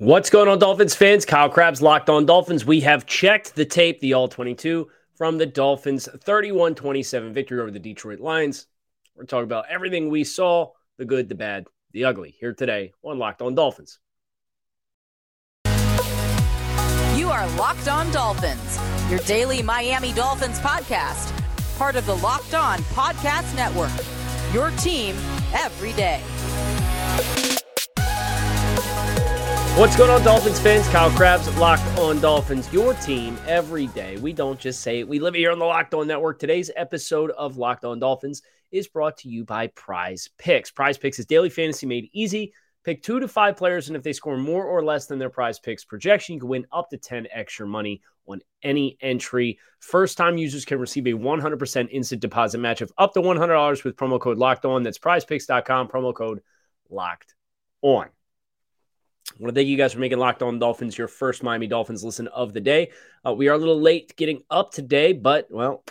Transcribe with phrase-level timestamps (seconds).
[0.00, 1.26] What's going on, Dolphins fans?
[1.26, 2.64] Kyle Crabbs, Locked On Dolphins.
[2.64, 7.72] We have checked the tape, the All 22 from the Dolphins' 31 27 victory over
[7.72, 8.68] the Detroit Lions.
[9.16, 13.18] We're talking about everything we saw the good, the bad, the ugly here today on
[13.18, 13.98] Locked On Dolphins.
[17.16, 18.78] You are Locked On Dolphins,
[19.10, 21.36] your daily Miami Dolphins podcast,
[21.76, 23.90] part of the Locked On Podcast Network.
[24.54, 25.16] Your team
[25.54, 26.22] every day.
[29.78, 30.88] What's going on, Dolphins fans?
[30.88, 34.16] Kyle Crabbs, Locked On Dolphins, your team every day.
[34.16, 36.40] We don't just say it, we live here on the Locked On Network.
[36.40, 40.72] Today's episode of Locked On Dolphins is brought to you by Prize Picks.
[40.72, 42.52] Prize Picks is daily fantasy made easy.
[42.82, 45.60] Pick two to five players, and if they score more or less than their prize
[45.60, 49.60] picks projection, you can win up to 10 extra money on any entry.
[49.78, 53.94] First time users can receive a 100% instant deposit match of up to $100 with
[53.94, 54.82] promo code locked on.
[54.82, 56.42] That's prizepicks.com, promo code
[56.90, 57.36] locked
[57.80, 58.08] on.
[59.38, 62.02] I want to thank you guys for making Locked On Dolphins your first Miami Dolphins
[62.02, 62.90] listen of the day.
[63.24, 65.84] Uh, we are a little late getting up today, but well,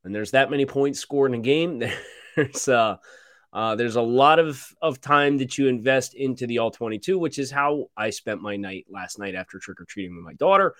[0.00, 1.82] when there's that many points scored in a game,
[2.36, 2.96] there's uh,
[3.52, 7.38] uh, there's a lot of of time that you invest into the All 22, which
[7.38, 10.74] is how I spent my night last night after trick or treating with my daughter,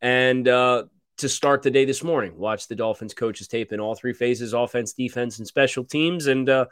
[0.00, 0.86] and uh,
[1.18, 4.52] to start the day this morning, watch the Dolphins coaches tape in all three phases:
[4.52, 6.66] offense, defense, and special teams, and uh,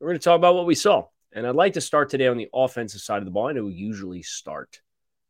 [0.00, 1.04] we're going to talk about what we saw.
[1.32, 3.48] And I'd like to start today on the offensive side of the ball.
[3.48, 4.80] I know we usually start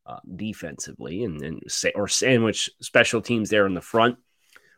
[0.06, 4.16] uh, defensively and, and say, or sandwich special teams there in the front.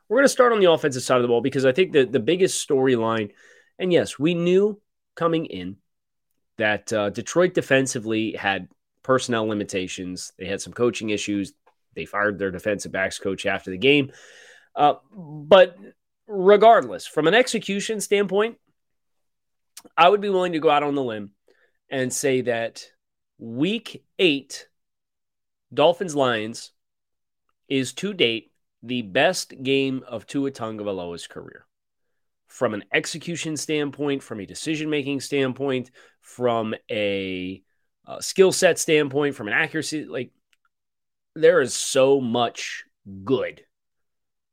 [0.08, 2.10] We're going to start on the offensive side of the ball because I think that
[2.10, 3.30] the biggest storyline,
[3.78, 4.80] and yes, we knew
[5.14, 5.76] coming in
[6.58, 8.68] that uh, Detroit defensively had
[9.02, 10.32] personnel limitations.
[10.38, 11.52] They had some coaching issues.
[11.94, 14.12] They fired their defensive backs coach after the game.
[14.74, 15.76] Uh, but
[16.26, 18.56] regardless, from an execution standpoint,
[19.96, 21.30] I would be willing to go out on the limb
[21.90, 22.86] and say that
[23.38, 24.68] week eight,
[25.72, 26.72] Dolphins Lions
[27.68, 28.52] is to date
[28.82, 31.66] the best game of Tua Tagovailoa's career.
[32.48, 37.62] From an execution standpoint, from a decision making standpoint, from a
[38.06, 40.32] uh, skill set standpoint, from an accuracy, like
[41.34, 42.84] there is so much
[43.24, 43.62] good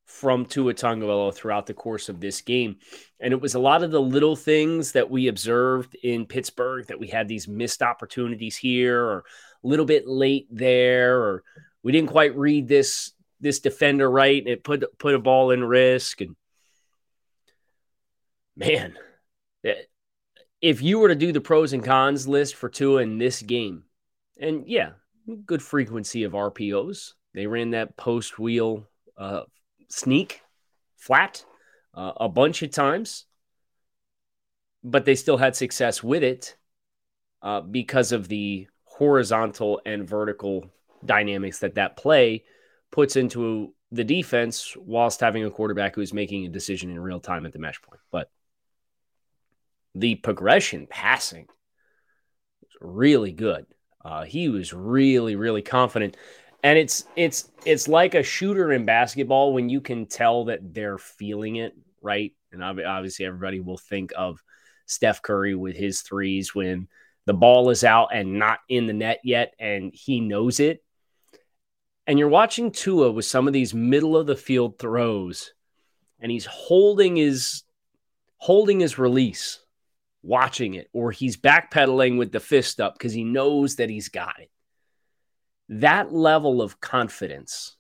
[0.08, 2.78] from Tua Tagovailoa throughout the course of this game.
[3.20, 7.00] And it was a lot of the little things that we observed in Pittsburgh that
[7.00, 9.26] we had these missed opportunities here or
[9.64, 11.44] a little bit late there or
[11.84, 15.64] we didn't quite read this this defender right and it put put a ball in
[15.64, 16.36] risk and
[18.56, 18.98] man
[19.64, 19.74] eh,
[20.62, 23.84] if you were to do the pros and cons list for Tua in this game
[24.40, 24.92] and yeah
[25.46, 28.88] good frequency of RPOs they ran that post wheel
[29.18, 29.44] uh,
[29.90, 30.42] sneak
[30.96, 31.46] flat
[31.94, 33.26] uh, a bunch of times,
[34.84, 36.56] but they still had success with it
[37.42, 40.66] uh, because of the horizontal and vertical
[41.06, 42.44] dynamics that that play
[42.92, 47.46] puts into the defense whilst having a quarterback who's making a decision in real time
[47.46, 48.02] at the mesh point.
[48.12, 48.30] But
[49.96, 51.48] the progression passing
[52.62, 53.66] was really good.
[54.04, 56.18] Uh, he was really, really confident
[56.68, 60.98] and it's it's it's like a shooter in basketball when you can tell that they're
[60.98, 62.34] feeling it right?
[62.52, 64.42] And obviously everybody will think of
[64.86, 66.88] steph curry with his threes when
[67.26, 70.84] the ball is out and not in the net yet and he knows it.
[72.06, 75.54] And you're watching tua with some of these middle of the field throws
[76.20, 77.64] and he's holding his
[78.38, 79.60] holding his release
[80.22, 84.40] watching it or he's backpedaling with the fist up because he knows that he's got
[84.40, 84.50] it
[85.70, 87.76] that level of confidence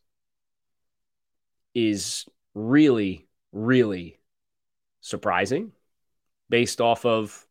[1.73, 4.19] is really, really
[5.01, 5.71] surprising
[6.49, 7.45] based off of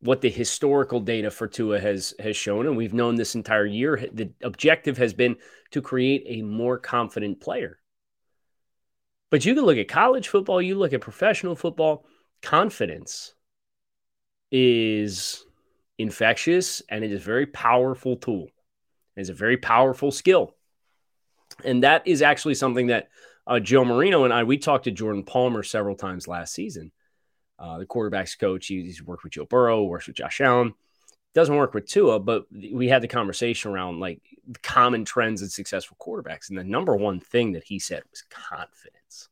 [0.00, 4.08] what the historical data for Tua has has shown, and we've known this entire year.
[4.12, 5.36] The objective has been
[5.70, 7.78] to create a more confident player.
[9.30, 12.06] But you can look at college football, you look at professional football,
[12.42, 13.34] confidence
[14.52, 15.44] is
[15.98, 18.48] infectious and it is a very powerful tool
[19.16, 20.54] is a very powerful skill.
[21.64, 23.08] And that is actually something that
[23.46, 26.92] uh, Joe Marino and I, we talked to Jordan Palmer several times last season.
[27.58, 30.74] Uh, the quarterback's coach, he's worked with Joe Burrow, works with Josh Allen.
[31.32, 34.20] doesn't work with Tua, but we had the conversation around like
[34.62, 36.48] common trends in successful quarterbacks.
[36.48, 39.28] And the number one thing that he said was confidence.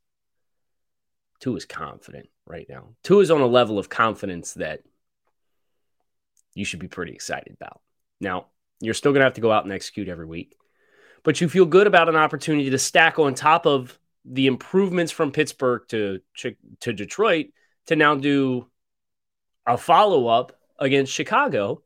[1.40, 2.90] Tua is confident right now.
[3.02, 4.80] Tua is on a level of confidence that
[6.54, 7.80] you should be pretty excited about.
[8.20, 8.46] Now,
[8.80, 10.56] you're still going to have to go out and execute every week,
[11.22, 15.32] but you feel good about an opportunity to stack on top of the improvements from
[15.32, 16.20] Pittsburgh to,
[16.80, 17.48] to Detroit
[17.86, 18.66] to now do
[19.66, 21.82] a follow up against Chicago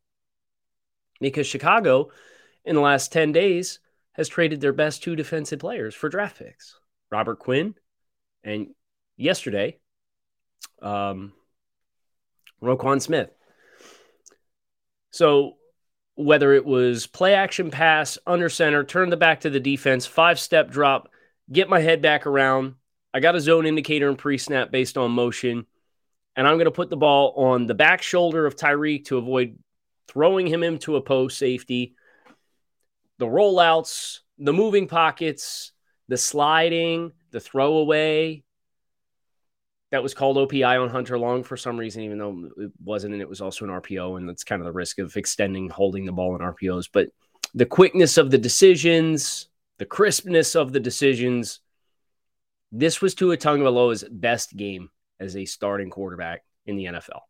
[1.20, 2.10] because Chicago
[2.64, 3.80] in the last 10 days
[4.12, 6.78] has traded their best two defensive players for draft picks
[7.10, 7.74] Robert Quinn
[8.44, 8.68] and
[9.16, 9.78] yesterday,
[10.80, 11.32] um,
[12.62, 13.30] Roquan Smith.
[15.10, 15.57] So
[16.18, 20.40] whether it was play action pass, under center, turn the back to the defense, five
[20.40, 21.08] step drop,
[21.50, 22.74] get my head back around.
[23.14, 25.64] I got a zone indicator and pre snap based on motion.
[26.34, 29.58] And I'm going to put the ball on the back shoulder of Tyreek to avoid
[30.08, 31.94] throwing him into a post safety.
[33.18, 35.70] The rollouts, the moving pockets,
[36.08, 38.42] the sliding, the throwaway.
[39.90, 43.22] That was called OPI on Hunter Long for some reason, even though it wasn't, and
[43.22, 46.12] it was also an RPO, and that's kind of the risk of extending holding the
[46.12, 46.88] ball in RPOs.
[46.92, 47.08] But
[47.54, 49.48] the quickness of the decisions,
[49.78, 51.60] the crispness of the decisions,
[52.70, 57.20] this was Tua Tagovailoa's best game as a starting quarterback in the NFL.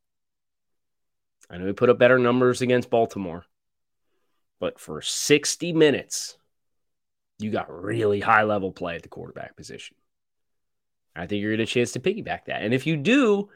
[1.48, 3.44] I know he put up better numbers against Baltimore,
[4.60, 6.36] but for 60 minutes,
[7.38, 9.96] you got really high level play at the quarterback position.
[11.18, 12.62] I think you're going to chance to piggyback that.
[12.62, 13.48] And if you do,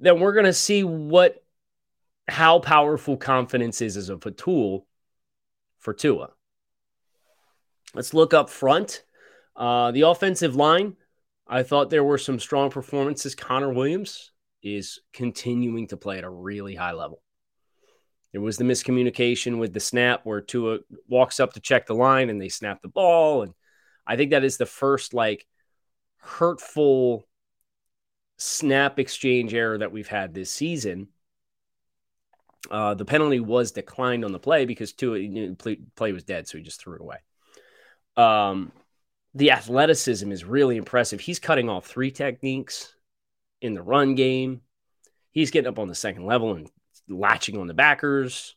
[0.00, 1.42] then we're going to see what
[2.26, 4.86] how powerful confidence is as a tool
[5.78, 6.30] for Tua.
[7.94, 9.04] Let's look up front.
[9.54, 10.96] Uh, the offensive line,
[11.46, 13.34] I thought there were some strong performances.
[13.34, 17.20] Connor Williams is continuing to play at a really high level.
[18.32, 22.30] There was the miscommunication with the snap where Tua walks up to check the line
[22.30, 23.42] and they snap the ball.
[23.42, 23.52] And
[24.06, 25.46] I think that is the first like
[26.24, 27.26] hurtful
[28.38, 31.08] snap exchange error that we've had this season.
[32.70, 36.56] Uh, the penalty was declined on the play because two play, play was dead, so
[36.56, 37.18] he just threw it away.
[38.16, 38.72] Um,
[39.34, 41.20] the athleticism is really impressive.
[41.20, 42.94] He's cutting off three techniques
[43.60, 44.62] in the run game.
[45.30, 46.70] He's getting up on the second level and
[47.08, 48.56] latching on the backers.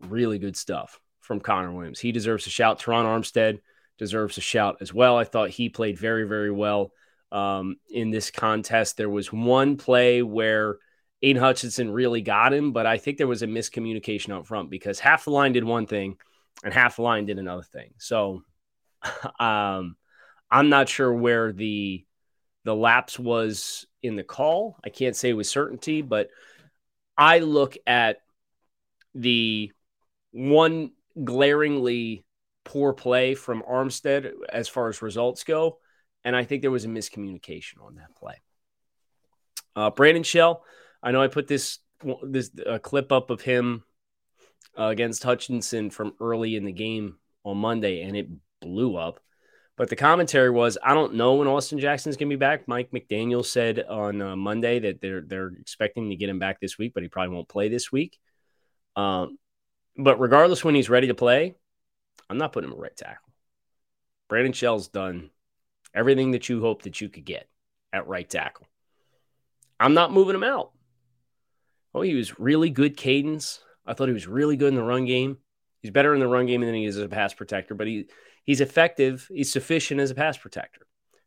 [0.00, 2.00] Really good stuff from Connor Williams.
[2.00, 2.80] He deserves a shout.
[2.80, 3.58] Terron Armstead
[3.98, 5.16] deserves a shout as well.
[5.16, 6.92] I thought he played very, very well
[7.32, 8.96] um, in this contest.
[8.96, 10.76] There was one play where
[11.22, 15.00] Aidan Hutchinson really got him, but I think there was a miscommunication up front because
[15.00, 16.16] half the line did one thing
[16.62, 17.90] and half the line did another thing.
[17.98, 18.42] So
[19.40, 19.96] um,
[20.50, 22.04] I'm not sure where the
[22.64, 24.76] the lapse was in the call.
[24.84, 26.28] I can't say with certainty, but
[27.16, 28.18] I look at
[29.14, 29.72] the
[30.32, 30.90] one
[31.22, 32.24] glaringly
[32.68, 35.78] poor play from Armstead as far as results go,
[36.22, 38.42] and I think there was a miscommunication on that play.
[39.74, 40.62] Uh, Brandon Shell,
[41.02, 41.78] I know I put this
[42.22, 43.84] this uh, clip up of him
[44.78, 48.28] uh, against Hutchinson from early in the game on Monday, and it
[48.60, 49.20] blew up.
[49.76, 52.68] But the commentary was, I don't know when Austin Jackson's going to be back.
[52.68, 56.76] Mike McDaniel said on uh, Monday that they're they're expecting to get him back this
[56.76, 58.18] week, but he probably won't play this week.
[58.94, 59.38] Um,
[59.96, 61.54] but regardless, when he's ready to play,
[62.30, 63.32] I'm not putting him at right tackle.
[64.28, 65.30] Brandon Shell's done
[65.94, 67.48] everything that you hoped that you could get
[67.92, 68.66] at right tackle.
[69.80, 70.72] I'm not moving him out.
[71.94, 73.60] Oh, he was really good cadence.
[73.86, 75.38] I thought he was really good in the run game.
[75.80, 78.06] He's better in the run game than he is as a pass protector, but he
[78.44, 79.26] he's effective.
[79.32, 80.82] He's sufficient as a pass protector,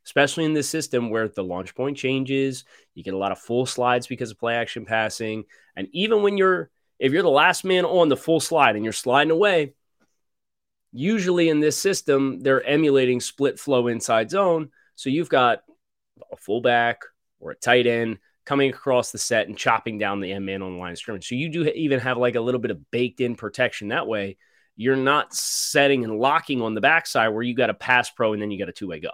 [0.05, 2.65] especially in this system where the launch point changes.
[2.93, 5.45] You get a lot of full slides because of play action passing.
[5.75, 8.93] And even when you're, if you're the last man on the full slide and you're
[8.93, 9.73] sliding away,
[10.91, 14.69] usually in this system, they're emulating split flow inside zone.
[14.95, 15.63] So you've got
[16.31, 17.01] a fullback
[17.39, 20.73] or a tight end coming across the set and chopping down the end man on
[20.73, 21.27] the line of scrimmage.
[21.27, 24.37] So you do even have like a little bit of baked in protection that way
[24.75, 28.41] you're not setting and locking on the backside where you got a pass pro and
[28.41, 29.11] then you got a two way go,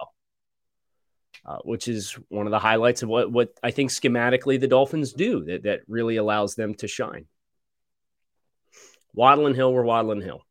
[1.44, 5.12] uh, which is one of the highlights of what, what I think schematically the Dolphins
[5.12, 7.26] do that, that really allows them to shine.
[9.12, 10.42] Waddle and Hill were Waddle and Hill.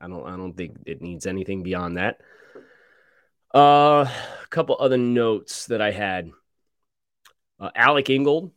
[0.00, 2.20] I don't I don't think it needs anything beyond that.
[3.54, 6.30] Uh, a couple other notes that I had.
[7.58, 8.52] Uh, Alec Ingold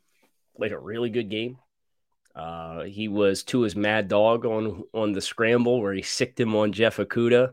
[0.57, 1.57] played a really good game.
[2.35, 6.55] Uh, he was to his mad dog on on the scramble where he sicked him
[6.55, 7.51] on Jeff Okudah,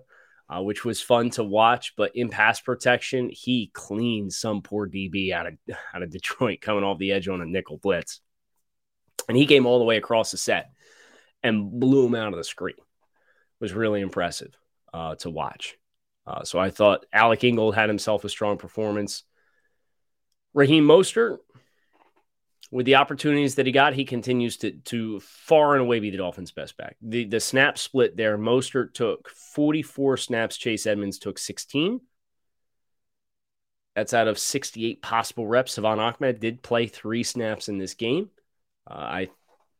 [0.48, 1.94] uh, which was fun to watch.
[1.96, 5.54] But in pass protection, he cleaned some poor DB out of
[5.94, 8.20] out of Detroit coming off the edge on a nickel blitz.
[9.28, 10.70] And he came all the way across the set
[11.42, 12.76] and blew him out of the screen.
[13.60, 14.54] Was really impressive
[14.92, 15.76] uh, to watch.
[16.26, 19.22] Uh, so I thought Alec Ingold had himself a strong performance.
[20.52, 21.38] Raheem Mostert,
[22.70, 26.16] with the opportunities that he got, he continues to to far and away be the
[26.16, 26.96] Dolphins' best back.
[27.00, 32.00] The the snap split there, Mostert took 44 snaps, Chase Edmonds took 16.
[33.94, 35.72] That's out of 68 possible reps.
[35.72, 38.28] Salvon Ahmed did play three snaps in this game.
[38.86, 39.28] Uh, I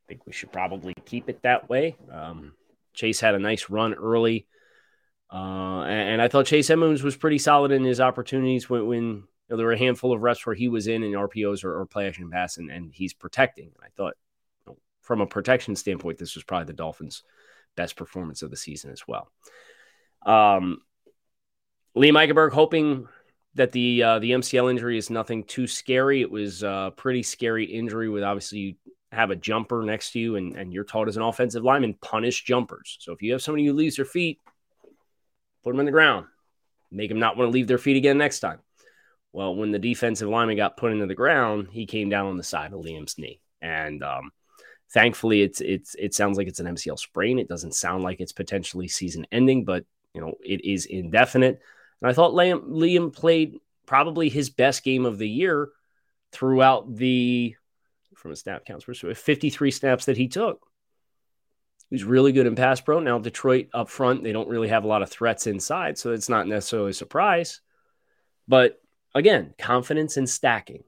[0.09, 1.97] think we should probably keep it that way.
[2.11, 2.55] Um,
[2.97, 4.47] Chase had a nice run early.
[5.33, 9.05] Uh, and, and, I thought Chase Edmonds was pretty solid in his opportunities when, when
[9.05, 11.81] you know, there were a handful of reps where he was in in RPOs or,
[11.81, 13.73] or play action pass, and, and he's protecting.
[13.83, 14.15] I thought,
[14.65, 17.25] you know, from a protection standpoint, this was probably the Dolphins'
[17.77, 19.31] best performance of the season as well.
[20.25, 20.79] Um,
[21.97, 23.09] Liam Eichenberg hoping
[23.55, 26.21] that the uh, the MCL injury is nothing too scary.
[26.21, 28.79] It was a pretty scary injury with obviously
[29.17, 32.45] have a jumper next to you and, and you're taught as an offensive lineman, punish
[32.45, 32.97] jumpers.
[33.01, 34.41] So if you have somebody who leaves their feet,
[35.65, 36.27] put them in the ground,
[36.91, 38.61] make them not want to leave their feet again next time.
[39.33, 42.43] Well, when the defensive lineman got put into the ground, he came down on the
[42.43, 43.41] side of Liam's knee.
[43.61, 44.31] And um,
[44.91, 47.39] thankfully it's it's it sounds like it's an MCL sprain.
[47.39, 51.61] It doesn't sound like it's potentially season ending, but you know, it is indefinite.
[52.01, 55.69] And I thought Liam, Liam played probably his best game of the year
[56.33, 57.55] throughout the,
[58.17, 60.67] from a snap count perspective, 53 snaps that he took.
[61.91, 62.99] He's really good in pass pro.
[62.99, 66.29] Now, Detroit up front, they don't really have a lot of threats inside, so it's
[66.29, 67.61] not necessarily a surprise.
[68.49, 68.81] But
[69.15, 70.83] again, confidence in stacking.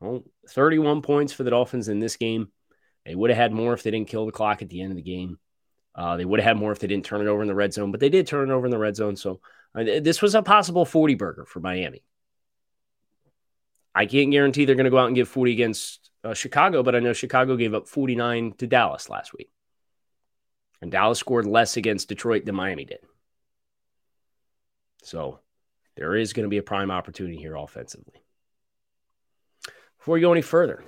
[0.00, 2.48] Well, 31 points for the Dolphins in this game.
[3.04, 4.96] They would have had more if they didn't kill the clock at the end of
[4.96, 5.38] the game.
[5.94, 7.72] Uh, they would have had more if they didn't turn it over in the red
[7.72, 9.16] zone, but they did turn it over in the red zone.
[9.16, 9.40] So
[9.74, 12.02] this was a possible 40 burger for Miami.
[13.94, 16.94] I can't guarantee they're going to go out and give 40 against uh, Chicago, but
[16.94, 19.50] I know Chicago gave up 49 to Dallas last week.
[20.80, 22.98] And Dallas scored less against Detroit than Miami did.
[25.02, 25.40] So
[25.96, 28.22] there is going to be a prime opportunity here offensively.
[29.98, 30.82] Before we go any further,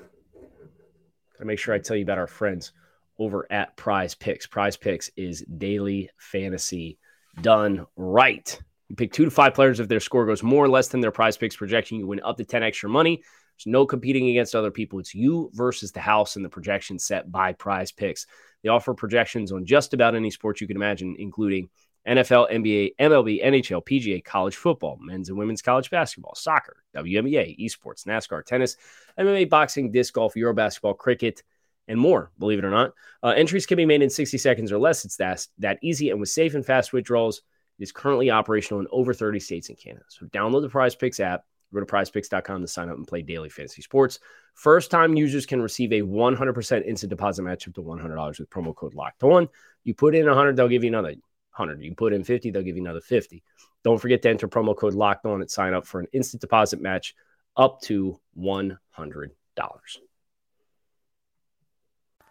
[1.40, 2.72] I make sure I tell you about our friends
[3.18, 4.46] over at Prize Picks.
[4.46, 6.98] Prize Picks is daily fantasy
[7.40, 8.58] done right.
[8.88, 11.10] You pick two to five players if their score goes more or less than their
[11.10, 11.98] prize picks projection.
[11.98, 13.22] You win up to 10 extra money.
[13.56, 14.98] There's no competing against other people.
[14.98, 18.26] It's you versus the house and the projection set by prize picks.
[18.62, 21.70] They offer projections on just about any sport you can imagine, including
[22.06, 28.06] NFL, NBA, MLB, NHL, PGA, college football, men's and women's college basketball, soccer, WNBA, esports,
[28.06, 28.76] NASCAR, tennis,
[29.18, 31.42] MMA, boxing, disc golf, Euro basketball, cricket,
[31.88, 32.92] and more, believe it or not.
[33.22, 35.04] Uh, entries can be made in 60 seconds or less.
[35.04, 37.42] It's that, that easy and with safe and fast withdrawals.
[37.78, 40.04] It is currently operational in over 30 states and Canada.
[40.08, 41.44] So download the Prize Picks app,
[41.76, 44.18] go to prizepicks.com to sign up and play daily fantasy sports.
[44.54, 48.74] First time users can receive a 100% instant deposit match up to $100 with promo
[48.74, 49.48] code locked on.
[49.84, 51.82] You put in 100, they'll give you another 100.
[51.82, 53.42] You put in 50, they'll give you another 50.
[53.84, 56.80] Don't forget to enter promo code locked on and sign up for an instant deposit
[56.80, 57.14] match
[57.56, 58.78] up to $100.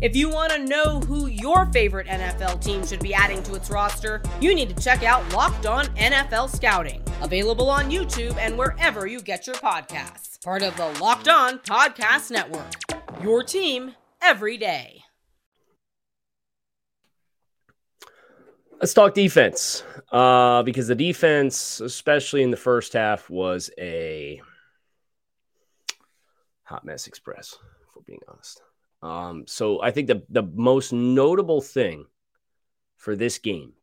[0.00, 3.68] If you want to know who your favorite NFL team should be adding to its
[3.68, 9.08] roster, you need to check out Locked On NFL Scouting, available on YouTube and wherever
[9.08, 10.40] you get your podcasts.
[10.44, 12.72] Part of the Locked On Podcast Network.
[13.24, 15.02] Your team every day.
[18.80, 24.40] Let's talk defense, uh, because the defense, especially in the first half, was a
[26.62, 27.58] hot mess express.
[27.82, 28.62] If we're being honest.
[29.02, 32.06] Um, so I think the the most notable thing
[32.96, 33.74] for this game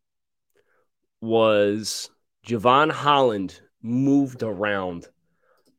[1.22, 2.10] was
[2.45, 5.07] Jevon Holland moved around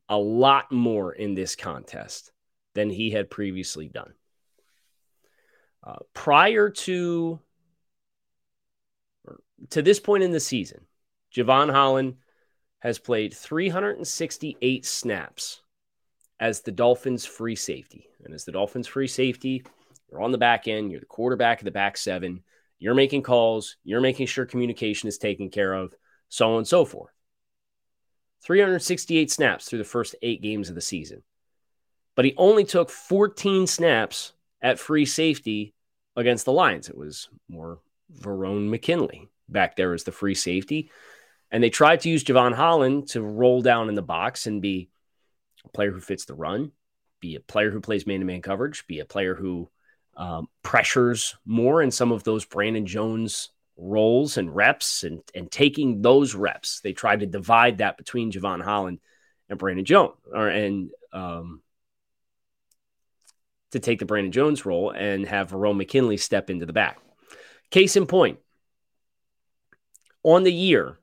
[0.08, 2.32] a lot more in this contest
[2.74, 4.14] than he had previously done.
[5.82, 7.40] Uh, prior to
[9.70, 10.86] to this point in the season,
[11.34, 12.16] Jevon Holland
[12.80, 15.62] has played 368 snaps
[16.38, 18.08] as the Dolphins free safety.
[18.24, 19.64] And as the Dolphins free safety,
[20.10, 22.42] you're on the back end, you're the quarterback of the back seven,
[22.78, 25.94] you're making calls, you're making sure communication is taken care of,
[26.28, 27.12] so on and so forth.
[28.42, 31.22] 368 snaps through the first eight games of the season.
[32.14, 35.74] But he only took 14 snaps at free safety
[36.16, 36.88] against the Lions.
[36.88, 37.80] It was more
[38.20, 40.90] Verone McKinley back there as the free safety.
[41.50, 44.88] And they tried to use Jevon Holland to roll down in the box and be
[45.66, 46.72] a player who fits the run,
[47.20, 49.68] be a player who plays man to man coverage, be a player who
[50.16, 56.00] um, pressures more in some of those Brandon Jones roles and reps and, and taking
[56.00, 56.80] those reps.
[56.80, 59.00] They tried to divide that between Jevon Holland
[59.48, 61.62] and Brandon Jones or and um,
[63.72, 66.98] to take the Brandon Jones role and have Verone McKinley step into the back.
[67.70, 68.38] Case in point,
[70.22, 70.98] on the year,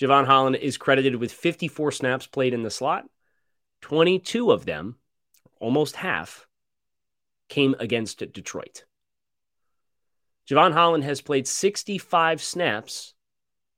[0.00, 3.04] Jevon Holland is credited with 54 snaps played in the slot.
[3.84, 4.96] 22 of them,
[5.60, 6.46] almost half,
[7.50, 8.86] came against Detroit.
[10.48, 13.12] Jevon Holland has played 65 snaps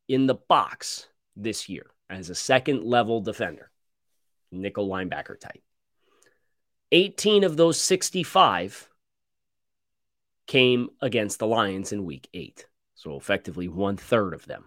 [0.06, 3.72] in the box this year as a second level defender,
[4.52, 5.64] nickel linebacker type.
[6.92, 8.88] 18 of those 65
[10.46, 12.68] came against the Lions in week eight.
[12.94, 14.66] So effectively one third of them.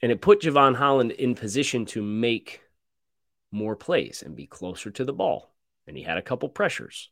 [0.00, 2.62] And it put Jevon Holland in position to make
[3.50, 5.52] more plays and be closer to the ball.
[5.86, 7.10] And he had a couple pressures.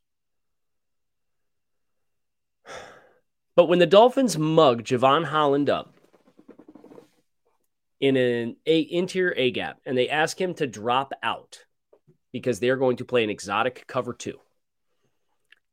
[3.54, 5.94] But when the Dolphins mug Jevon Holland up
[8.00, 11.64] in an a, interior A gap and they ask him to drop out
[12.32, 14.38] because they're going to play an exotic cover two.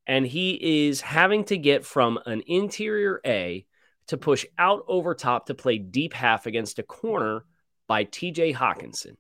[0.08, 3.66] And he is having to get from an interior A
[4.08, 7.46] to push out over top to play deep half against a corner
[7.88, 9.16] by TJ Hockenson.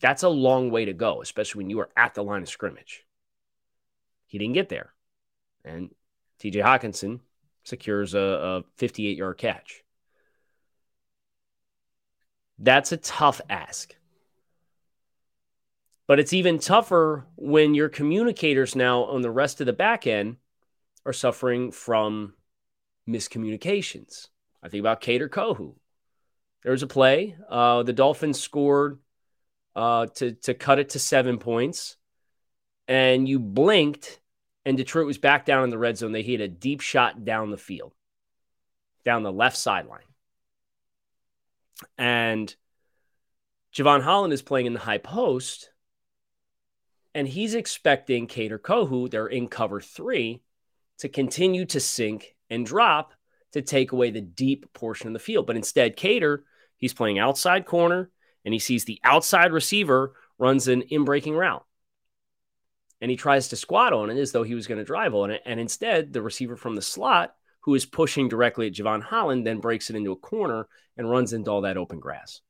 [0.00, 3.04] That's a long way to go, especially when you are at the line of scrimmage.
[4.26, 4.92] He didn't get there.
[5.64, 5.90] And
[6.40, 7.20] TJ Hockenson
[7.64, 9.82] secures a, a 58 yard catch.
[12.58, 13.94] That's a tough ask.
[16.06, 20.36] But it's even tougher when your communicators now on the rest of the back end
[21.08, 22.34] are suffering from
[23.08, 24.28] miscommunications.
[24.62, 25.74] I think about Kader Kohou.
[26.62, 27.34] There was a play.
[27.48, 28.98] Uh, the Dolphins scored
[29.74, 31.96] uh, to, to cut it to seven points,
[32.86, 34.20] and you blinked,
[34.66, 36.12] and Detroit was back down in the red zone.
[36.12, 37.94] They hit a deep shot down the field,
[39.02, 40.02] down the left sideline.
[41.96, 42.54] And
[43.74, 45.70] Jevon Holland is playing in the high post,
[47.14, 50.42] and he's expecting Kader Kohou, they're in cover three,
[50.98, 53.12] to continue to sink and drop
[53.52, 55.46] to take away the deep portion of the field.
[55.46, 56.44] But instead, Kader,
[56.76, 58.10] he's playing outside corner,
[58.44, 61.64] and he sees the outside receiver runs an in breaking route.
[63.00, 65.30] And he tries to squat on it as though he was going to drive on
[65.30, 65.42] it.
[65.46, 69.60] And instead, the receiver from the slot, who is pushing directly at Jevon Holland, then
[69.60, 72.40] breaks it into a corner and runs into all that open grass.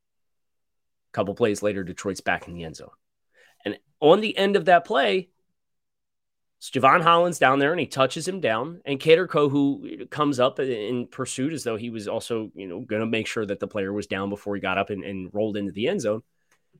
[1.10, 2.90] A couple plays later, Detroit's back in the end zone.
[3.64, 5.28] And on the end of that play,
[6.58, 8.80] it's Jevon Holland's down there and he touches him down.
[8.84, 13.00] And Kader Kohou comes up in pursuit as though he was also, you know, going
[13.00, 15.56] to make sure that the player was down before he got up and, and rolled
[15.56, 16.22] into the end zone.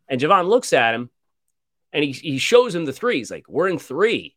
[0.08, 1.10] And Jevon looks at him
[1.92, 3.18] and he, he shows him the three.
[3.18, 4.34] He's like, we're in three.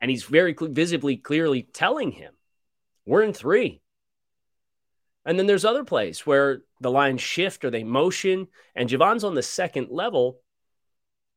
[0.00, 2.32] And he's very cl- visibly, clearly telling him,
[3.06, 3.80] we're in three.
[5.24, 9.36] And then there's other plays where the lines shift or they motion, and Jevon's on
[9.36, 10.40] the second level,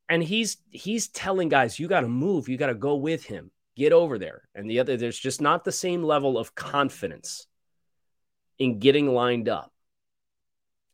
[0.10, 3.52] and he's he's telling guys, you got to move, you got to go with him,
[3.76, 4.48] get over there.
[4.54, 7.48] And the other, there's just not the same level of confidence
[8.58, 9.72] in getting lined up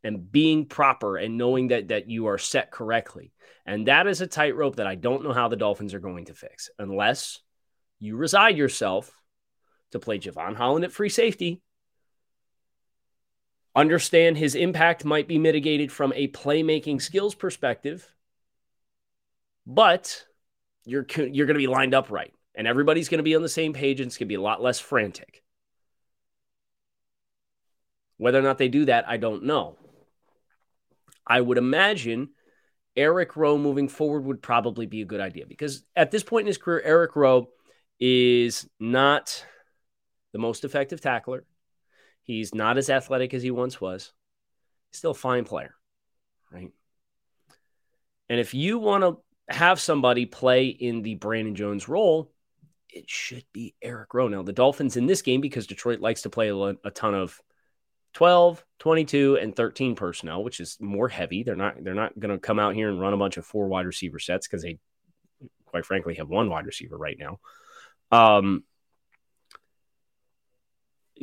[0.03, 3.33] and being proper and knowing that that you are set correctly.
[3.65, 6.33] And that is a tightrope that I don't know how the Dolphins are going to
[6.33, 7.39] fix unless
[7.99, 9.11] you reside yourself
[9.91, 11.61] to play jevon Holland at free safety
[13.75, 18.13] Understand his impact might be mitigated from a playmaking skills perspective,
[19.65, 20.25] but
[20.85, 23.49] you're you're going to be lined up right, and everybody's going to be on the
[23.49, 25.43] same page, and it's going to be a lot less frantic.
[28.17, 29.77] Whether or not they do that, I don't know.
[31.25, 32.29] I would imagine
[32.95, 36.47] Eric Rowe moving forward would probably be a good idea because at this point in
[36.47, 37.49] his career, Eric Rowe
[37.99, 39.45] is not
[40.33, 41.45] the most effective tackler.
[42.23, 44.11] He's not as athletic as he once was.
[44.91, 45.73] Still a fine player,
[46.51, 46.71] right?
[48.29, 49.17] And if you want to
[49.53, 52.31] have somebody play in the Brandon Jones role,
[52.89, 54.27] it should be Eric Rowe.
[54.27, 57.39] Now, the Dolphins in this game, because Detroit likes to play a, ton of
[58.13, 61.43] 12, 22, and 13 personnel, which is more heavy.
[61.43, 63.67] They're not they're not going to come out here and run a bunch of four
[63.67, 64.79] wide receiver sets because they,
[65.65, 67.39] quite frankly, have one wide receiver right now.
[68.11, 68.63] Um,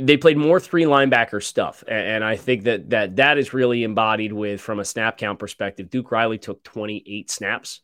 [0.01, 4.33] they played more three linebacker stuff, and I think that that that is really embodied
[4.33, 5.91] with from a snap count perspective.
[5.91, 7.81] Duke Riley took 28 snaps.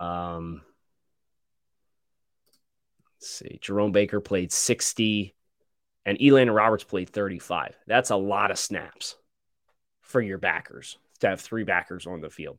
[0.00, 0.62] Um,
[3.18, 3.58] see.
[3.60, 5.34] Jerome Baker played 60
[6.04, 7.76] and Elandon Roberts played 35.
[7.86, 9.16] That's a lot of snaps
[10.02, 12.58] for your backers to have three backers on the field.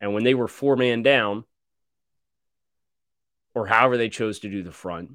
[0.00, 1.44] And when they were four man down,
[3.54, 5.12] or however they chose to do the front,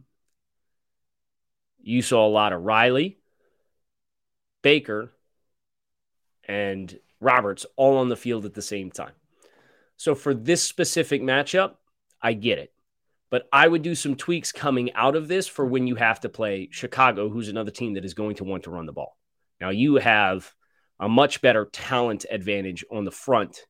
[1.81, 3.17] you saw a lot of Riley,
[4.61, 5.11] Baker,
[6.47, 9.13] and Roberts all on the field at the same time.
[9.97, 11.75] So for this specific matchup,
[12.21, 12.73] I get it.
[13.29, 16.29] But I would do some tweaks coming out of this for when you have to
[16.29, 19.17] play Chicago, who's another team that is going to want to run the ball.
[19.59, 20.53] Now you have
[20.99, 23.65] a much better talent advantage on the front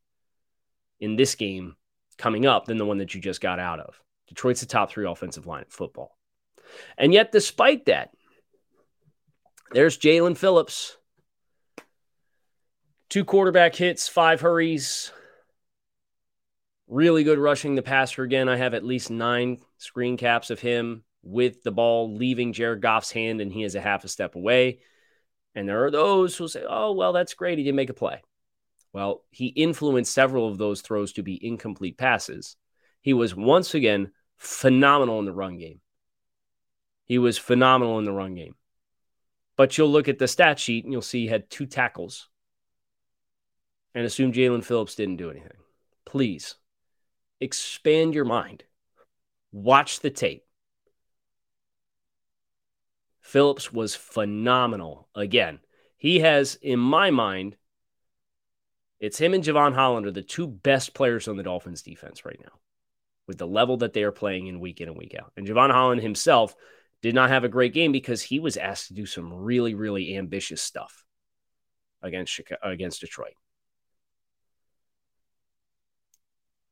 [1.00, 1.76] in this game
[2.18, 4.00] coming up than the one that you just got out of.
[4.28, 6.18] Detroit's the top three offensive line in football.
[6.98, 8.12] And yet, despite that,
[9.72, 10.98] there's Jaelan Phillips.
[13.10, 15.12] Two quarterback hits, five hurries,
[16.88, 18.48] Really good rushing the passer again.
[18.48, 23.12] I have at least nine screen caps of him with the ball leaving Jared Goff's
[23.12, 24.80] hand and he is a half a step away.
[25.56, 27.58] And there are those who say, oh, well, that's great.
[27.58, 28.22] He didn't make a play.
[28.94, 32.56] Well, he influenced several of those throws to be incomplete passes.
[33.02, 35.82] He was once again phenomenal in the run game.
[37.06, 38.56] He was phenomenal in the run game.
[39.58, 42.30] But you'll look at the stat sheet and you'll see he had two tackles
[43.94, 45.58] and assume Jaelan Phillips didn't do anything.
[46.06, 46.56] Please
[47.46, 48.64] expand your mind.
[49.52, 50.44] Watch the tape.
[53.22, 55.08] Phillips was phenomenal.
[55.16, 55.60] Again,
[55.98, 57.56] he has, in my mind,
[59.00, 62.40] it's him and Jevon Holland are the two best players on the Dolphins defense right
[62.44, 62.52] now
[63.28, 65.32] with the level that they are playing in week in and week out.
[65.36, 66.56] And Jevon Holland himself
[67.02, 70.16] did not have a great game because he was asked to do some really, really
[70.16, 71.04] ambitious stuff
[72.02, 73.34] against Chicago, against Detroit.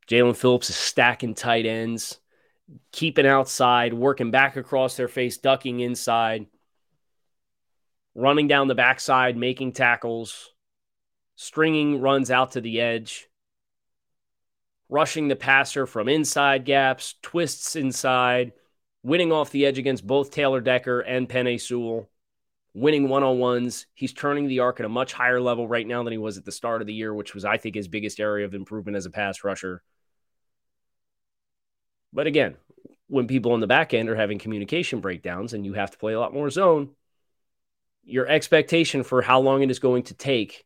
[0.08, 2.20] Jaelan Phillips is stacking tight ends,
[2.92, 6.48] keeping outside, working back across their face, ducking inside,
[8.16, 10.50] running down the backside, making tackles,
[11.36, 13.28] stringing runs out to the edge,
[14.90, 18.54] rushing the passer from inside gaps, twists inside,
[19.04, 22.10] winning off the edge against both Taylor Decker and Penei Sewell,
[22.74, 23.86] winning one on ones.
[23.94, 26.46] He's turning the arc at a much higher level right now than he was at
[26.46, 29.06] the start of the year, which was, I think, his biggest area of improvement as
[29.06, 29.82] a pass rusher.
[32.14, 32.56] But again,
[33.08, 36.14] when people on the back end are having communication breakdowns and you have to play
[36.14, 36.92] a lot more zone,
[38.04, 40.66] your expectation for how long it is going to take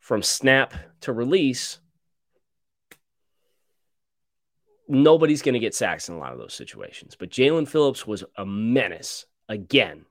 [0.00, 1.78] from snap to release,
[4.88, 7.16] nobody's going to get sacks in a lot of those situations.
[7.18, 10.04] But Jaelan Phillips was a menace again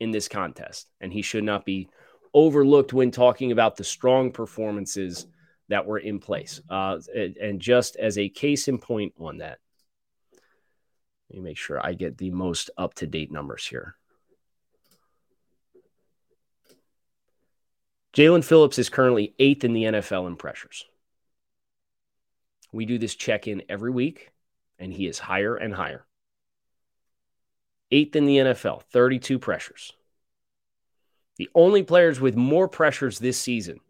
[0.00, 1.88] in this contest, and he should not be
[2.32, 5.26] overlooked when talking about the strong performances
[5.68, 6.60] that were in place.
[6.68, 6.98] Uh,
[7.40, 9.58] and just as a case in point on that,
[11.34, 13.96] let me make sure I get the most up to date numbers here.
[18.12, 20.84] Jaelan Phillips is currently eighth in the NFL in pressures.
[22.70, 24.30] We do this check in every week,
[24.78, 26.06] and he is higher and higher.
[27.90, 29.92] Eighth in the NFL, 32 pressures.
[31.36, 33.80] The only players with more pressures this season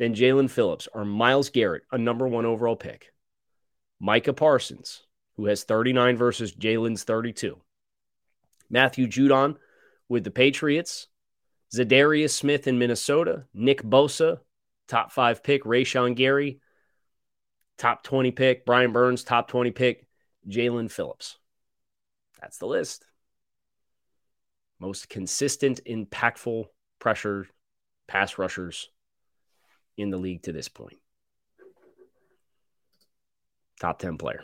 [0.00, 3.12] than Jaelan Phillips are Myles Garrett, a number one overall pick,
[4.00, 5.04] Micah Parsons,
[5.36, 7.58] who has 39 versus Jaelan's 32.
[8.70, 9.56] Matthew Judon
[10.08, 11.08] with the Patriots.
[11.74, 13.44] Za'Darius Smith in Minnesota.
[13.54, 14.40] Nick Bosa,
[14.88, 15.64] top five pick.
[15.64, 16.60] Rashan Gary,
[17.78, 18.66] top 20 pick.
[18.66, 20.06] Brian Burns, top 20 pick.
[20.48, 21.38] Jaelan Phillips.
[22.40, 23.06] That's the list.
[24.80, 26.64] Most consistent, impactful
[26.98, 27.46] pressure
[28.08, 28.90] pass rushers
[29.96, 30.98] in the league to this point.
[33.80, 34.42] Top 10 player.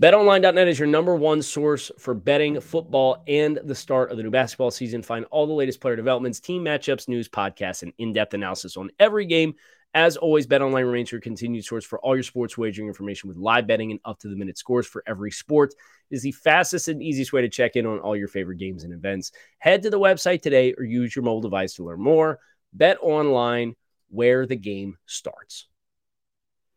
[0.00, 4.30] BetOnline.net is your number one source for betting football and the start of the new
[4.30, 5.02] basketball season.
[5.02, 8.88] Find all the latest player developments, team matchups, news, podcasts, and in depth analysis on
[8.98, 9.52] every game.
[9.92, 13.66] As always, BetOnline remains your continued source for all your sports wagering information with live
[13.66, 15.74] betting and up to the minute scores for every sport.
[16.10, 18.84] It is the fastest and easiest way to check in on all your favorite games
[18.84, 19.32] and events.
[19.58, 22.38] Head to the website today or use your mobile device to learn more.
[22.72, 23.76] Bet online
[24.08, 25.66] where the game starts.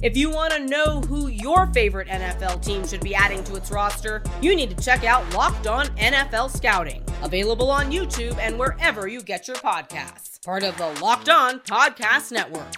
[0.00, 3.72] If you want to know who your favorite NFL team should be adding to its
[3.72, 9.08] roster, you need to check out Locked On NFL Scouting, available on YouTube and wherever
[9.08, 10.40] you get your podcasts.
[10.44, 12.72] Part of the Locked On Podcast Network.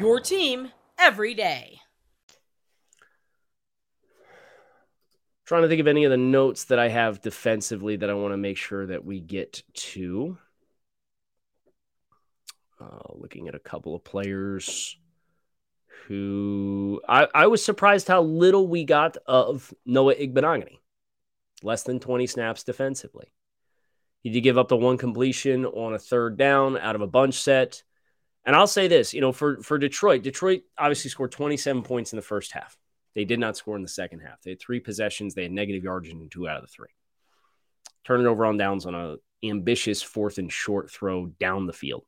[0.00, 1.78] Your team every day.
[5.44, 8.32] Trying to think of any of the notes that I have defensively that I want
[8.32, 10.38] to make sure that we get to.
[12.80, 14.96] Uh, looking at a couple of players
[16.06, 20.78] who I, I was surprised how little we got of Noah Igbinoghene.
[21.62, 23.32] Less than 20 snaps defensively.
[24.20, 27.34] He did give up the one completion on a third down out of a bunch
[27.34, 27.82] set.
[28.44, 32.16] And I'll say this, you know, for, for Detroit, Detroit obviously scored 27 points in
[32.16, 32.76] the first half.
[33.14, 34.42] They did not score in the second half.
[34.42, 35.34] They had three possessions.
[35.34, 36.88] They had negative yardage in two out of the three.
[38.04, 42.04] Turning over on downs on a ambitious fourth and short throw down the field.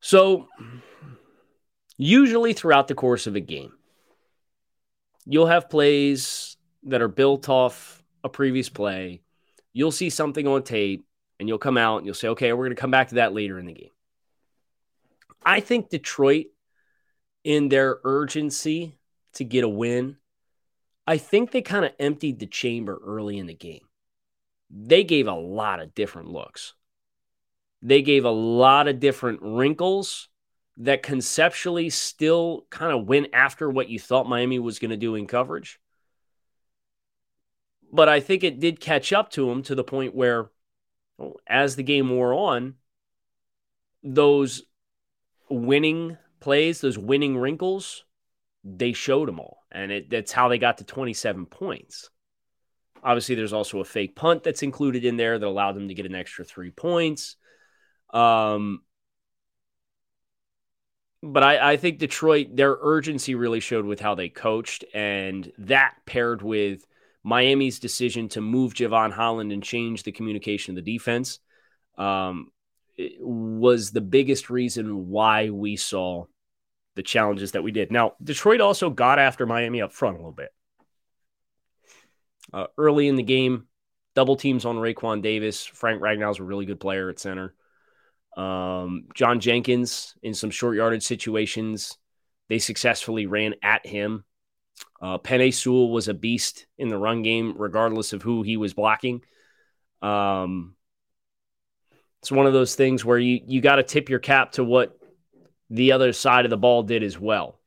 [0.00, 0.48] So
[1.96, 3.72] usually throughout the course of a game.
[5.24, 9.22] You'll have plays that are built off a previous play.
[9.72, 11.04] You'll see something on tape
[11.38, 13.34] and you'll come out and you'll say, okay, we're going to come back to that
[13.34, 13.90] later in the game.
[15.44, 16.46] I think Detroit,
[17.44, 18.96] in their urgency
[19.34, 20.16] to get a win,
[21.06, 23.82] I think they kind of emptied the chamber early in the game.
[24.70, 26.74] They gave a lot of different looks.
[27.82, 30.28] They gave a lot of different wrinkles
[30.78, 35.14] that conceptually still kind of went after what you thought Miami was going to do
[35.14, 35.78] in coverage.
[37.92, 40.50] But I think it did catch up to him to the point where,
[41.18, 42.76] well, as the game wore on,
[44.02, 44.62] those
[45.50, 48.04] winning plays, those winning wrinkles,
[48.64, 49.58] they showed them all.
[49.70, 52.08] And it, that's how they got to 27 points.
[53.04, 56.06] Obviously, there's also a fake punt that's included in there that allowed them to get
[56.06, 57.36] an extra three points.
[58.14, 58.82] Um,
[61.22, 65.94] but I, I, think Detroit, their urgency really showed with how they coached, and that
[66.04, 66.86] paired with
[67.22, 71.38] Miami's decision to move Jevon Holland and change the communication of the defense
[71.96, 72.50] um,
[73.20, 76.24] was the biggest reason why we saw
[76.94, 77.92] the challenges that we did.
[77.92, 80.50] Now, Detroit also got after Miami up front a little bit.
[82.52, 83.66] Uh, early in the game,
[84.14, 85.64] double teams on Raekwon Davis.
[85.64, 87.54] Frank Ragnow's a really good player at center.
[88.36, 91.98] Um, John Jenkins in some short yardage situations,
[92.48, 94.24] they successfully ran at him.
[95.00, 98.74] Uh, Penei Sewell was a beast in the run game, regardless of who he was
[98.74, 99.22] blocking.
[100.00, 100.74] Um,
[102.20, 104.96] it's one of those things where you you got to tip your cap to what
[105.70, 107.58] the other side of the ball did as well.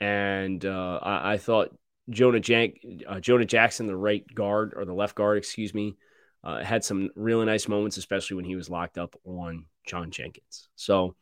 [0.00, 1.76] And uh, I, I, thought
[2.10, 5.96] Jonah, Jank, uh, Jonah Jackson, the right guard or the left guard, excuse me,
[6.44, 10.68] uh, had some really nice moments, especially when he was locked up on John Jenkins.
[10.74, 11.14] So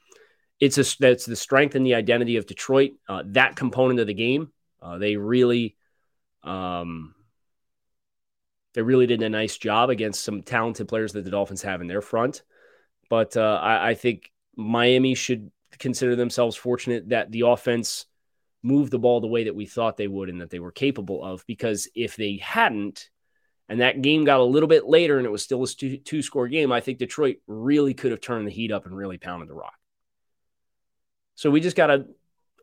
[0.59, 2.93] it's a that's the strength and the identity of Detroit.
[3.09, 4.53] Uh, that component of the game,
[4.83, 5.77] uh, they really,
[6.43, 7.15] um,
[8.75, 11.87] they really did a nice job against some talented players that the Dolphins have in
[11.87, 12.43] their front.
[13.09, 18.07] But uh, I, I think Miami should consider themselves fortunate that the offense
[18.63, 21.25] moved the ball the way that we thought they would and that they were capable
[21.25, 21.45] of.
[21.47, 23.11] Because if they hadn't,
[23.71, 26.49] and that game got a little bit later and it was still a two, score
[26.49, 29.55] game, I think Detroit really could have turned the heat up and really pounded the
[29.55, 29.79] rock.
[31.37, 32.07] So we just got to,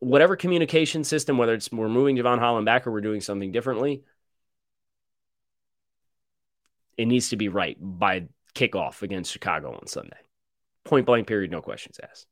[0.02, 4.04] whatever communication system, whether it's we're moving Jevon Holland back or we're doing something differently,
[6.98, 10.18] it needs to be right by kickoff against Chicago on Sunday.
[10.84, 12.28] Point blank period, no questions asked.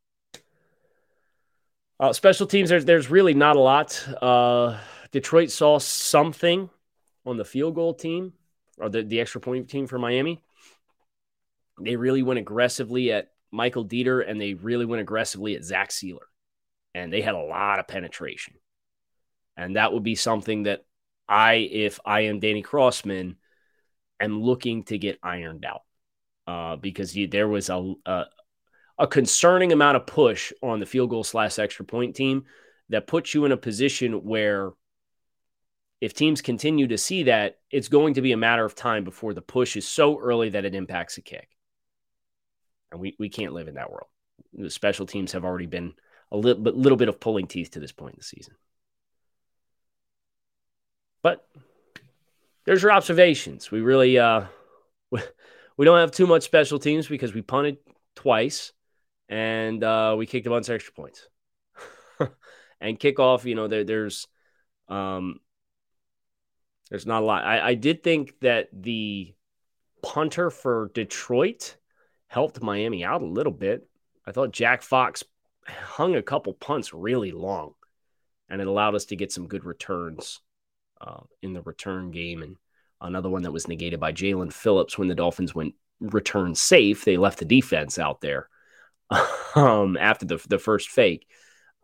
[1.97, 4.05] Uh, special teams, there's, there's really not a lot.
[4.21, 4.77] Uh,
[5.11, 6.69] Detroit saw something
[7.25, 8.33] on the field goal team
[8.77, 10.41] or the, the extra point team for Miami.
[11.81, 16.27] They really went aggressively at Michael Deiter and they really went aggressively at Zach Sieler.
[16.93, 18.55] And they had a lot of penetration.
[19.57, 20.85] And that would be something that
[21.27, 23.37] I, if I am Danny Crossman,
[24.19, 25.81] am looking to get ironed out.
[26.47, 28.25] Uh, because he, there was a, a,
[28.99, 32.45] a concerning amount of push on the field goal slash extra point team
[32.89, 34.71] that puts you in a position where
[36.01, 39.33] if teams continue to see that, it's going to be a matter of time before
[39.33, 41.49] the push is so early that it impacts a kick.
[42.91, 44.07] And we, we can't live in that world.
[44.53, 45.93] The special teams have already been
[46.31, 48.55] a little bit, little bit of pulling teeth to this point in the season.
[51.21, 51.47] But
[52.65, 53.71] there's your observations.
[53.71, 54.45] We really uh,
[55.11, 57.77] we don't have too much special teams because we punted
[58.15, 58.73] twice
[59.29, 61.27] and uh, we kicked a bunch of extra points.
[62.79, 64.27] and kickoff, you know, there, there's
[64.87, 65.39] um,
[66.89, 67.43] there's not a lot.
[67.43, 69.33] I, I did think that the
[70.03, 71.75] punter for Detroit
[72.27, 73.87] helped Miami out a little bit.
[74.25, 75.23] I thought Jack Fox
[75.67, 77.73] hung a couple punts really long,
[78.49, 80.41] and it allowed us to get some good returns
[81.01, 82.41] uh, in the return game.
[82.41, 82.57] And
[83.01, 87.05] another one that was negated by Jaelan Phillips when the Dolphins went return safe.
[87.05, 88.49] They left the defense out there
[89.55, 91.27] um, after the the first fake.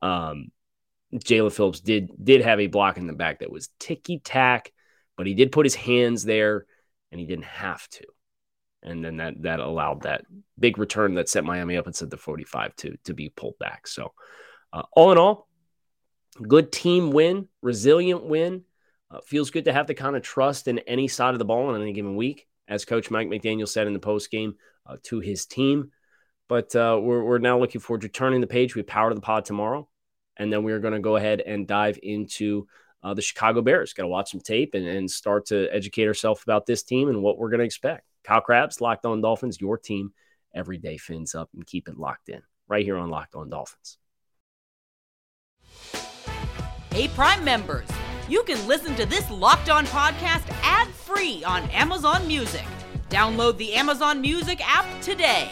[0.02, 0.52] Um,
[1.14, 4.72] Jaelan Phillips did did have a block in the back that was ticky tack,
[5.22, 6.66] but he did put his hands there,
[7.12, 8.04] and he didn't have to.
[8.82, 10.26] And then that that allowed that
[10.58, 13.86] big return that set Miami up inside the 45 to to be pulled back.
[13.86, 14.14] So,
[14.74, 15.48] uh, all in all,
[16.42, 18.64] good team win, resilient win.
[19.12, 21.76] Uh, feels good to have the kind of trust in any side of the ball
[21.76, 24.56] in any given week, as Coach Mike McDaniel said in the post game
[24.88, 25.92] uh, to his team.
[26.50, 28.76] But uh, we're, we're now looking forward to turning the page.
[28.76, 29.88] We power to the pod tomorrow.
[30.36, 32.66] And then we're going to go ahead and dive into
[33.04, 33.94] uh, the Chicago Bears.
[33.94, 37.22] Got to watch some tape and, and start to educate ourselves about this team and
[37.22, 38.06] what we're going to expect.
[38.24, 40.14] Kyle Crabbs, Locked On Dolphins, your team
[40.54, 43.98] every day fins up and keep it locked in right here on Locked On Dolphins.
[46.92, 47.88] Hey, Prime members,
[48.28, 52.66] you can listen to this Locked On podcast ad free on Amazon Music.
[53.10, 55.52] Download the Amazon Music app today.